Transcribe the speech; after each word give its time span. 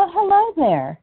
Well, 0.00 0.10
hello 0.14 0.54
there. 0.56 0.98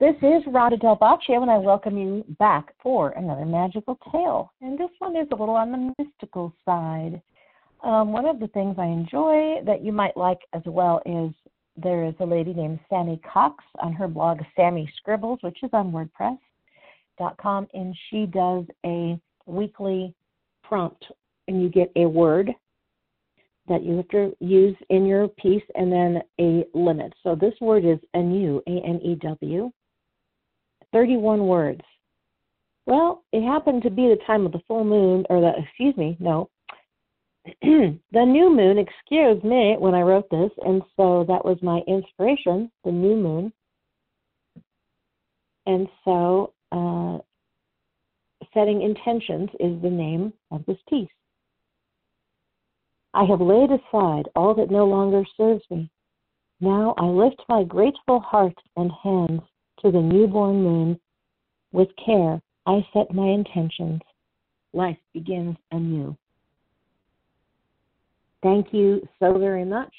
This 0.00 0.16
is 0.16 0.42
Rhonda 0.52 0.80
Del 0.80 0.96
Boccio, 0.96 1.40
and 1.40 1.48
I 1.48 1.58
welcome 1.58 1.96
you 1.96 2.24
back 2.40 2.74
for 2.82 3.10
another 3.10 3.44
magical 3.44 3.96
tale. 4.10 4.52
And 4.60 4.76
this 4.76 4.90
one 4.98 5.14
is 5.14 5.28
a 5.30 5.36
little 5.36 5.54
on 5.54 5.70
the 5.70 5.94
mystical 5.96 6.52
side. 6.64 7.22
Um, 7.84 8.10
one 8.10 8.26
of 8.26 8.40
the 8.40 8.48
things 8.48 8.74
I 8.76 8.86
enjoy 8.86 9.62
that 9.64 9.84
you 9.84 9.92
might 9.92 10.16
like 10.16 10.40
as 10.52 10.62
well 10.66 11.00
is 11.06 11.32
there 11.76 12.04
is 12.04 12.14
a 12.18 12.26
lady 12.26 12.52
named 12.52 12.80
Sammi 12.90 13.20
Cox 13.22 13.62
on 13.78 13.92
her 13.92 14.08
blog, 14.08 14.40
Sammi 14.58 14.90
Scribbles, 14.96 15.38
which 15.42 15.62
is 15.62 15.70
on 15.72 15.92
WordPress.com, 15.92 17.68
and 17.72 17.96
she 18.10 18.26
does 18.26 18.64
a 18.84 19.16
weekly 19.46 20.12
prompt, 20.64 21.04
and 21.46 21.62
you 21.62 21.68
get 21.68 21.92
a 21.94 22.04
word 22.06 22.50
that 23.70 23.84
you 23.84 23.96
have 23.96 24.08
to 24.08 24.36
use 24.40 24.76
in 24.90 25.06
your 25.06 25.28
piece 25.28 25.62
and 25.76 25.90
then 25.90 26.20
a 26.38 26.64
limit. 26.74 27.14
So 27.22 27.34
this 27.34 27.54
word 27.60 27.86
is 27.86 27.98
anew, 28.12 28.60
A 28.66 28.70
N 28.70 29.00
E 29.02 29.14
W, 29.22 29.70
31 30.92 31.46
words. 31.46 31.80
Well, 32.86 33.22
it 33.32 33.46
happened 33.46 33.82
to 33.84 33.90
be 33.90 34.08
the 34.08 34.18
time 34.26 34.44
of 34.44 34.52
the 34.52 34.60
full 34.66 34.84
moon, 34.84 35.24
or 35.30 35.40
the, 35.40 35.52
excuse 35.62 35.96
me, 35.96 36.16
no, 36.18 36.50
the 37.62 37.98
new 38.12 38.54
moon, 38.54 38.78
excuse 38.78 39.42
me, 39.44 39.76
when 39.78 39.94
I 39.94 40.02
wrote 40.02 40.28
this, 40.30 40.50
and 40.66 40.82
so 40.96 41.24
that 41.28 41.44
was 41.44 41.56
my 41.62 41.80
inspiration, 41.86 42.70
the 42.84 42.90
new 42.90 43.16
moon. 43.16 43.52
And 45.66 45.86
so, 46.04 46.52
uh, 46.72 47.18
setting 48.52 48.82
intentions 48.82 49.50
is 49.60 49.80
the 49.80 49.90
name 49.90 50.32
of 50.50 50.64
this 50.66 50.78
piece. 50.88 51.08
I 53.12 53.24
have 53.24 53.40
laid 53.40 53.70
aside 53.70 54.28
all 54.36 54.54
that 54.54 54.70
no 54.70 54.86
longer 54.86 55.24
serves 55.36 55.64
me. 55.70 55.90
Now 56.60 56.94
I 56.98 57.04
lift 57.04 57.42
my 57.48 57.64
grateful 57.64 58.20
heart 58.20 58.56
and 58.76 58.90
hands 59.02 59.42
to 59.82 59.90
the 59.90 60.00
newborn 60.00 60.62
moon. 60.62 61.00
With 61.72 61.88
care, 62.04 62.40
I 62.66 62.86
set 62.92 63.12
my 63.12 63.28
intentions. 63.28 64.00
Life 64.72 64.98
begins 65.12 65.56
anew. 65.72 66.16
Thank 68.42 68.72
you 68.72 69.06
so 69.18 69.38
very 69.38 69.64
much. 69.64 69.92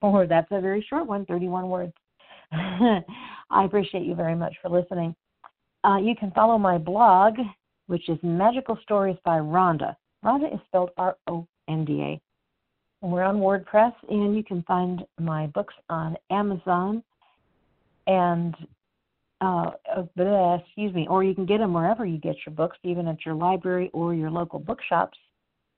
Or 0.00 0.26
that's 0.26 0.48
a 0.50 0.60
very 0.60 0.84
short 0.88 1.06
one, 1.06 1.24
31 1.26 1.68
words. 1.68 1.92
I 2.52 3.64
appreciate 3.64 4.04
you 4.04 4.14
very 4.14 4.34
much 4.34 4.54
for 4.62 4.68
listening. 4.68 5.14
Uh, 5.84 5.96
you 5.96 6.14
can 6.14 6.30
follow 6.32 6.58
my 6.58 6.78
blog, 6.78 7.34
which 7.86 8.08
is 8.08 8.18
Magical 8.22 8.78
Stories 8.82 9.16
by 9.24 9.38
Rhonda. 9.38 9.96
Rhonda 10.24 10.52
is 10.52 10.60
spelled 10.66 10.90
R 10.96 11.16
O 11.26 11.46
N 11.68 11.84
D 11.84 12.00
A. 12.02 12.20
We're 13.06 13.22
on 13.22 13.36
WordPress, 13.36 13.92
and 14.08 14.36
you 14.36 14.42
can 14.42 14.62
find 14.64 15.04
my 15.20 15.46
books 15.48 15.74
on 15.88 16.16
Amazon 16.30 17.02
and 18.08 18.56
uh, 19.40 19.70
uh, 19.94 20.58
excuse 20.64 20.92
me, 20.92 21.06
or 21.08 21.22
you 21.22 21.34
can 21.34 21.46
get 21.46 21.58
them 21.58 21.72
wherever 21.72 22.04
you 22.04 22.18
get 22.18 22.34
your 22.44 22.54
books, 22.54 22.76
even 22.82 23.06
at 23.06 23.24
your 23.24 23.34
library 23.34 23.88
or 23.92 24.14
your 24.14 24.30
local 24.30 24.58
bookshops 24.58 25.16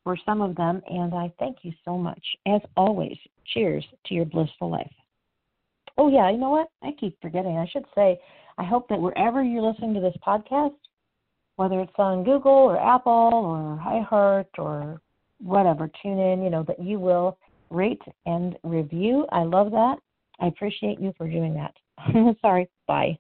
for 0.03 0.17
some 0.25 0.41
of 0.41 0.57
them. 0.57 0.81
And 0.89 1.13
I 1.13 1.31
thank 1.39 1.59
you 1.63 1.73
so 1.85 1.99
much. 1.99 2.25
As 2.47 2.63
always, 2.75 3.19
cheers 3.53 3.85
to 4.07 4.15
your 4.15 4.25
blissful 4.25 4.71
life. 4.71 4.91
Oh, 5.99 6.09
yeah, 6.09 6.31
you 6.31 6.39
know 6.39 6.49
what? 6.51 6.69
I 6.83 6.93
keep 6.99 7.21
forgetting. 7.21 7.59
I 7.59 7.69
should 7.71 7.85
say, 7.95 8.19
I 8.57 8.65
hope 8.65 8.89
that 8.89 9.01
wherever 9.01 9.43
you're 9.43 9.61
listening 9.61 9.93
to 9.93 10.01
this 10.01 10.17
podcast, 10.27 10.77
whether 11.57 11.81
it's 11.81 11.93
on 11.99 12.25
Google 12.25 12.51
or 12.51 12.81
Apple 12.81 13.13
or 13.13 13.79
iHeart 13.87 14.47
or 14.57 15.03
whatever, 15.41 15.91
tune 16.03 16.19
in, 16.19 16.43
you 16.43 16.51
know, 16.51 16.65
that 16.65 16.83
you 16.83 16.99
will 16.99 17.39
rate 17.71 18.03
and 18.27 18.57
review. 18.63 19.27
I 19.33 19.43
love 19.43 19.71
that. 19.71 19.97
I 20.41 20.47
appreciate 20.47 21.01
you 21.01 21.13
for 21.17 21.29
doing 21.29 21.55
that. 21.55 21.75
Sorry. 22.43 22.69
Bye. 22.87 23.19